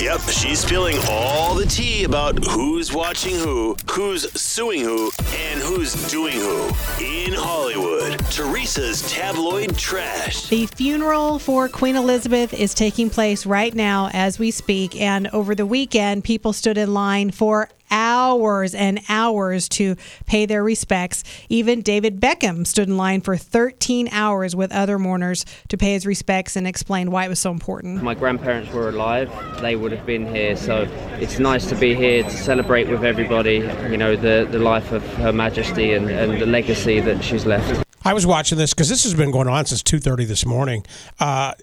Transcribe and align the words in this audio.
Yep, 0.00 0.22
she's 0.22 0.58
spilling 0.58 0.96
all 1.08 1.54
the 1.54 1.66
tea 1.66 2.02
about 2.02 2.44
who's 2.46 2.92
watching 2.92 3.36
who, 3.36 3.76
who's 3.88 4.28
suing 4.32 4.80
who, 4.80 5.12
and 5.36 5.60
who's 5.60 5.94
doing 6.10 6.34
who. 6.34 6.66
In 7.00 7.32
Hollywood, 7.32 8.18
Teresa's 8.28 9.08
tabloid 9.08 9.78
trash. 9.78 10.48
The 10.48 10.66
funeral 10.66 11.38
for 11.38 11.68
Queen 11.68 11.94
Elizabeth 11.94 12.52
is 12.52 12.74
taking 12.74 13.08
place 13.08 13.46
right 13.46 13.72
now 13.72 14.10
as 14.12 14.36
we 14.36 14.50
speak. 14.50 15.00
And 15.00 15.28
over 15.28 15.54
the 15.54 15.64
weekend, 15.64 16.24
people 16.24 16.52
stood 16.52 16.76
in 16.76 16.92
line 16.92 17.30
for 17.30 17.68
hours 17.94 18.74
and 18.74 19.00
hours 19.08 19.68
to 19.68 19.94
pay 20.26 20.46
their 20.46 20.64
respects. 20.64 21.22
Even 21.48 21.80
David 21.80 22.20
Beckham 22.20 22.66
stood 22.66 22.88
in 22.88 22.96
line 22.96 23.20
for 23.20 23.36
13 23.36 24.08
hours 24.10 24.56
with 24.56 24.72
other 24.72 24.98
mourners 24.98 25.46
to 25.68 25.76
pay 25.76 25.92
his 25.92 26.04
respects 26.04 26.56
and 26.56 26.66
explain 26.66 27.12
why 27.12 27.24
it 27.24 27.28
was 27.28 27.38
so 27.38 27.52
important. 27.52 28.02
My 28.02 28.14
grandparents 28.14 28.72
were 28.72 28.88
alive, 28.88 29.30
they 29.60 29.76
would 29.76 29.92
have 29.92 30.04
been 30.04 30.26
here, 30.26 30.56
so 30.56 30.88
it's 31.20 31.38
nice 31.38 31.66
to 31.68 31.76
be 31.76 31.94
here 31.94 32.24
to 32.24 32.30
celebrate 32.30 32.88
with 32.88 33.04
everybody, 33.04 33.58
you 33.88 33.96
know, 33.96 34.16
the, 34.16 34.48
the 34.50 34.58
life 34.58 34.90
of 34.90 35.02
Her 35.14 35.32
Majesty 35.32 35.92
and, 35.92 36.10
and 36.10 36.40
the 36.40 36.46
legacy 36.46 36.98
that 36.98 37.22
she's 37.22 37.46
left. 37.46 37.84
I 38.04 38.12
was 38.12 38.26
watching 38.26 38.58
this 38.58 38.74
because 38.74 38.88
this 38.88 39.04
has 39.04 39.14
been 39.14 39.30
going 39.30 39.48
on 39.48 39.64
since 39.64 39.82
two 39.82 39.98
thirty 39.98 40.26
this 40.26 40.44
morning. 40.44 40.84
Uh, 41.18 41.54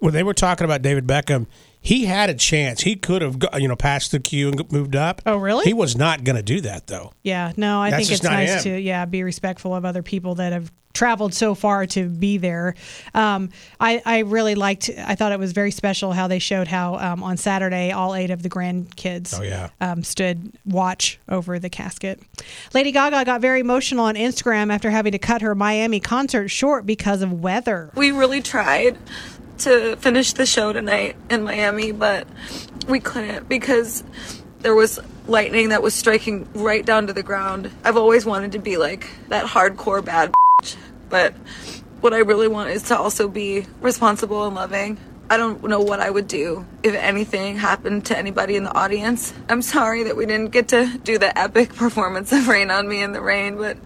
when 0.00 0.12
they 0.12 0.22
were 0.22 0.34
talking 0.34 0.64
about 0.64 0.82
David 0.82 1.06
Beckham, 1.06 1.46
he 1.80 2.06
had 2.06 2.30
a 2.30 2.34
chance. 2.34 2.80
He 2.82 2.96
could 2.96 3.20
have, 3.22 3.36
you 3.58 3.68
know, 3.68 3.76
passed 3.76 4.10
the 4.12 4.20
queue 4.20 4.48
and 4.48 4.72
moved 4.72 4.96
up. 4.96 5.20
Oh, 5.26 5.36
really? 5.36 5.64
He 5.66 5.74
was 5.74 5.96
not 5.96 6.24
going 6.24 6.36
to 6.36 6.42
do 6.42 6.60
that 6.62 6.86
though. 6.86 7.12
Yeah, 7.22 7.52
no, 7.56 7.80
I 7.80 7.90
That's 7.90 8.08
think 8.08 8.18
it's 8.18 8.22
nice 8.24 8.64
him. 8.64 8.74
to 8.74 8.80
yeah 8.80 9.04
be 9.04 9.22
respectful 9.22 9.74
of 9.74 9.84
other 9.84 10.02
people 10.02 10.36
that 10.36 10.52
have 10.52 10.72
traveled 10.94 11.34
so 11.34 11.56
far 11.56 11.84
to 11.86 12.08
be 12.08 12.38
there. 12.38 12.74
Um, 13.12 13.50
I 13.80 14.00
I 14.06 14.18
really 14.20 14.54
liked. 14.54 14.88
I 14.96 15.14
thought 15.14 15.32
it 15.32 15.38
was 15.38 15.52
very 15.52 15.72
special 15.72 16.12
how 16.12 16.26
they 16.28 16.38
showed 16.38 16.68
how 16.68 16.94
um, 16.94 17.22
on 17.22 17.36
Saturday 17.36 17.90
all 17.90 18.14
eight 18.14 18.30
of 18.30 18.42
the 18.42 18.48
grandkids 18.48 19.38
Oh, 19.38 19.42
yeah. 19.42 19.68
um, 19.82 20.02
stood 20.04 20.52
watch 20.64 21.18
over 21.28 21.58
the 21.58 21.68
casket. 21.68 22.22
Lady 22.72 22.92
Gaga 22.92 23.24
got 23.26 23.40
very 23.42 23.60
emotional 23.60 24.04
on 24.06 24.14
Instagram 24.14 24.72
after 24.72 24.88
having 24.88 25.12
to 25.12 25.18
cut 25.18 25.42
her 25.42 25.54
Miami 25.54 26.00
concert 26.00 26.48
short 26.48 26.86
because 26.86 27.20
of 27.20 27.42
weather. 27.42 27.90
We 27.94 28.10
really 28.12 28.40
tried 28.40 28.96
to 29.58 29.96
finish 29.96 30.32
the 30.32 30.46
show 30.46 30.72
tonight 30.72 31.16
in 31.30 31.42
Miami, 31.44 31.92
but 31.92 32.26
we 32.88 33.00
couldn't 33.00 33.48
because 33.48 34.04
there 34.60 34.74
was 34.74 34.98
lightning 35.26 35.70
that 35.70 35.82
was 35.82 35.94
striking 35.94 36.48
right 36.54 36.84
down 36.84 37.06
to 37.06 37.12
the 37.12 37.22
ground. 37.22 37.70
I've 37.84 37.96
always 37.96 38.24
wanted 38.24 38.52
to 38.52 38.58
be 38.58 38.76
like 38.76 39.08
that 39.28 39.46
hardcore 39.46 40.04
bad 40.04 40.32
bitch, 40.62 40.76
but 41.08 41.34
what 42.00 42.12
I 42.12 42.18
really 42.18 42.48
want 42.48 42.70
is 42.70 42.82
to 42.84 42.98
also 42.98 43.28
be 43.28 43.66
responsible 43.80 44.46
and 44.46 44.54
loving. 44.54 44.98
I 45.30 45.38
don't 45.38 45.64
know 45.64 45.80
what 45.80 46.00
I 46.00 46.10
would 46.10 46.28
do 46.28 46.66
if 46.82 46.94
anything 46.94 47.56
happened 47.56 48.04
to 48.06 48.18
anybody 48.18 48.56
in 48.56 48.64
the 48.64 48.74
audience. 48.74 49.32
I'm 49.48 49.62
sorry 49.62 50.02
that 50.02 50.16
we 50.16 50.26
didn't 50.26 50.50
get 50.50 50.68
to 50.68 50.98
do 51.02 51.18
the 51.18 51.36
epic 51.38 51.74
performance 51.74 52.30
of 52.32 52.46
Rain 52.46 52.70
on 52.70 52.88
Me 52.88 53.02
in 53.02 53.12
the 53.12 53.22
Rain, 53.22 53.56
but 53.56 53.78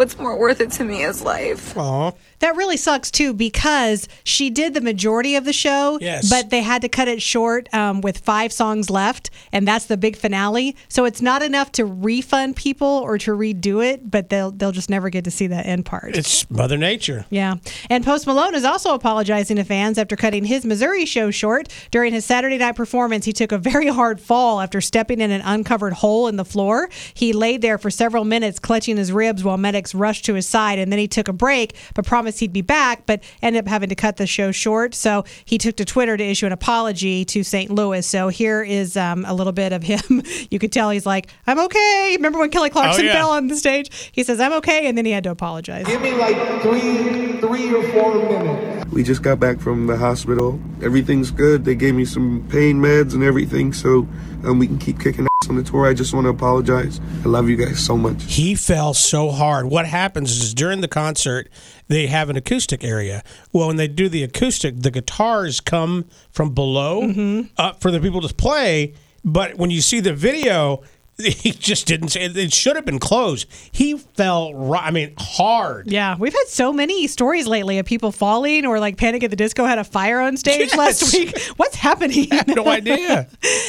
what's 0.00 0.18
more 0.18 0.38
worth 0.38 0.62
it 0.62 0.70
to 0.72 0.82
me 0.82 1.02
is 1.04 1.20
life. 1.20 1.76
Oh, 1.76 2.14
That 2.38 2.56
really 2.56 2.78
sucks 2.78 3.10
too 3.10 3.34
because 3.34 4.08
she 4.24 4.48
did 4.48 4.72
the 4.72 4.80
majority 4.80 5.36
of 5.36 5.44
the 5.44 5.52
show, 5.52 5.98
Yes. 6.00 6.30
but 6.30 6.48
they 6.48 6.62
had 6.62 6.80
to 6.80 6.88
cut 6.88 7.06
it 7.06 7.20
short 7.20 7.68
um, 7.74 8.00
with 8.00 8.16
five 8.20 8.50
songs 8.50 8.88
left, 8.88 9.28
and 9.52 9.68
that's 9.68 9.84
the 9.84 9.98
big 9.98 10.16
finale. 10.16 10.74
So 10.88 11.04
it's 11.04 11.20
not 11.20 11.42
enough 11.42 11.70
to 11.72 11.84
refund 11.84 12.56
people 12.56 12.86
or 12.88 13.18
to 13.18 13.32
redo 13.32 13.84
it, 13.84 14.10
but 14.10 14.30
they'll 14.30 14.50
they'll 14.52 14.72
just 14.72 14.88
never 14.88 15.10
get 15.10 15.24
to 15.24 15.30
see 15.30 15.48
that 15.48 15.66
end 15.66 15.84
part. 15.84 16.16
it's 16.16 16.50
Mother 16.50 16.78
Nature. 16.78 17.26
yeah, 17.28 17.56
and 17.90 18.02
Post 18.02 18.26
Malone 18.26 18.54
is 18.54 18.64
also 18.64 18.94
apologizing 18.94 19.56
to 19.58 19.64
fans 19.64 19.98
after 19.98 20.16
cutting 20.16 20.46
his 20.46 20.64
Missouri 20.64 21.04
show 21.04 21.30
short 21.30 21.68
during 21.90 22.14
his 22.14 22.24
Saturday 22.24 22.56
night 22.56 22.74
performance. 22.74 23.26
He 23.26 23.34
took 23.34 23.52
a 23.52 23.58
very 23.58 23.88
hard 23.88 24.18
fall 24.18 24.62
after 24.62 24.80
stepping 24.80 25.20
in 25.20 25.30
an 25.30 25.42
uncovered 25.42 25.92
hole 25.92 26.26
in 26.26 26.36
the 26.36 26.44
floor. 26.46 26.88
He 27.12 27.34
laid 27.34 27.60
there 27.60 27.76
for 27.76 27.90
several 27.90 28.24
minutes, 28.24 28.58
clutching 28.58 28.96
his 28.96 29.12
ribs 29.12 29.44
while 29.44 29.58
medics 29.58 29.89
rushed 29.94 30.24
to 30.26 30.34
his 30.34 30.46
side, 30.46 30.78
and 30.78 30.90
then 30.90 30.98
he 30.98 31.08
took 31.08 31.28
a 31.28 31.32
break, 31.32 31.74
but 31.94 32.04
promised 32.06 32.40
he'd 32.40 32.52
be 32.52 32.62
back, 32.62 33.06
but 33.06 33.22
ended 33.42 33.64
up 33.64 33.68
having 33.68 33.88
to 33.88 33.94
cut 33.94 34.16
the 34.16 34.26
show 34.26 34.50
short. 34.52 34.94
So 34.94 35.24
he 35.44 35.58
took 35.58 35.76
to 35.76 35.84
Twitter 35.84 36.16
to 36.16 36.24
issue 36.24 36.46
an 36.46 36.52
apology 36.52 37.24
to 37.26 37.42
St. 37.42 37.70
Louis. 37.70 38.06
So 38.06 38.28
here 38.28 38.62
is 38.62 38.96
um, 38.96 39.24
a 39.24 39.34
little 39.34 39.52
bit 39.52 39.72
of 39.72 39.82
him. 39.82 40.00
You 40.50 40.58
could 40.58 40.72
tell 40.72 40.90
he's 40.90 41.06
like, 41.06 41.28
"I'm 41.46 41.58
okay." 41.60 42.14
Remember 42.16 42.38
when 42.38 42.50
Kelly 42.50 42.70
Clarkson 42.70 43.04
Oh, 43.04 43.06
yeah. 43.08 43.12
fell 43.14 43.30
on 43.30 43.46
the 43.48 43.56
stage? 43.56 44.10
He 44.12 44.22
says, 44.24 44.40
"I'm 44.40 44.52
okay," 44.54 44.86
and 44.88 44.96
then 44.98 45.04
he 45.04 45.12
had 45.12 45.22
to 45.24 45.30
apologize. 45.30 45.86
Give 45.86 46.00
me 46.00 46.12
like 46.14 46.36
three, 46.62 47.40
three 47.40 47.72
or 47.74 47.82
four 47.92 48.14
minutes. 48.14 48.90
We 48.92 49.02
just 49.04 49.22
got 49.22 49.38
back 49.38 49.60
from 49.60 49.86
the 49.86 49.96
hospital. 49.96 50.58
Everything's 50.82 51.30
good. 51.30 51.64
They 51.64 51.74
gave 51.76 51.94
me 51.94 52.04
some 52.04 52.46
pain 52.50 52.80
meds 52.80 53.14
and 53.14 53.22
everything, 53.22 53.72
so 53.72 54.08
um, 54.44 54.58
we 54.58 54.66
can 54.66 54.78
keep 54.78 54.98
kicking 54.98 55.24
ass 55.26 55.29
on 55.50 55.56
the 55.56 55.62
tour. 55.62 55.86
I 55.86 55.92
just 55.92 56.14
want 56.14 56.24
to 56.24 56.30
apologize. 56.30 57.00
I 57.24 57.28
love 57.28 57.50
you 57.50 57.56
guys 57.56 57.84
so 57.84 57.96
much. 57.96 58.22
He 58.22 58.54
fell 58.54 58.94
so 58.94 59.30
hard. 59.30 59.66
What 59.66 59.84
happens 59.84 60.30
is 60.30 60.54
during 60.54 60.80
the 60.80 60.88
concert, 60.88 61.50
they 61.88 62.06
have 62.06 62.30
an 62.30 62.36
acoustic 62.36 62.84
area. 62.84 63.22
Well, 63.52 63.66
when 63.66 63.76
they 63.76 63.88
do 63.88 64.08
the 64.08 64.22
acoustic, 64.22 64.80
the 64.80 64.92
guitars 64.92 65.60
come 65.60 66.06
from 66.30 66.54
below 66.54 67.02
mm-hmm. 67.02 67.48
up 67.58 67.80
for 67.80 67.90
the 67.90 68.00
people 68.00 68.20
to 68.20 68.32
play. 68.32 68.94
But 69.24 69.56
when 69.56 69.70
you 69.70 69.80
see 69.80 69.98
the 70.00 70.14
video, 70.14 70.82
he 71.42 71.50
just 71.52 71.86
didn't. 71.86 72.16
It, 72.16 72.36
it 72.36 72.52
should 72.52 72.76
have 72.76 72.84
been 72.84 72.98
closed. 72.98 73.46
He 73.72 73.96
fell. 73.96 74.54
ri- 74.54 74.78
I 74.78 74.90
mean, 74.90 75.14
hard. 75.18 75.90
Yeah, 75.90 76.16
we've 76.18 76.32
had 76.32 76.46
so 76.48 76.72
many 76.72 77.06
stories 77.06 77.46
lately 77.46 77.78
of 77.78 77.86
people 77.86 78.12
falling 78.12 78.66
or 78.66 78.78
like 78.80 78.96
Panic 78.96 79.22
at 79.24 79.30
the 79.30 79.36
Disco 79.36 79.64
had 79.64 79.78
a 79.78 79.84
fire 79.84 80.20
on 80.20 80.36
stage 80.36 80.74
last 80.76 81.12
week. 81.14 81.38
What's 81.56 81.76
happening? 81.76 82.28
I 82.32 82.36
have 82.36 82.48
no 82.48 82.66
idea. 82.68 83.28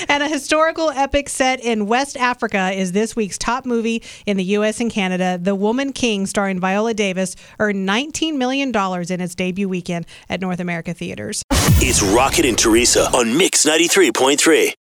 and 0.10 0.24
a 0.24 0.28
historical 0.28 0.90
epic 0.92 1.30
set 1.30 1.60
in 1.60 1.88
West 1.88 2.18
Africa 2.18 2.72
is 2.72 2.92
this 2.92 3.16
week's 3.16 3.38
top 3.38 3.66
movie 3.66 4.04
in 4.26 4.38
the 4.38 4.44
U.S. 4.46 4.80
and 4.80 4.92
Canada. 4.92 5.38
The 5.42 5.56
Woman 5.56 5.94
King, 5.94 6.26
starring 6.26 6.60
Viola 6.60 6.94
Davis, 6.94 7.36
earned 7.60 7.88
$19 7.88 8.36
million 8.38 8.70
in 8.76 9.22
its 9.22 9.36
debut 9.36 9.68
weekend 9.70 10.06
at 10.30 10.42
North 10.42 10.60
America 10.60 10.94
theaters. 10.94 11.44
It's 11.84 12.02
Rocket 12.04 12.46
and 12.46 12.58
Teresa 12.58 13.06
on 13.16 13.38
Mix 13.38 13.66
93.3. 13.66 14.74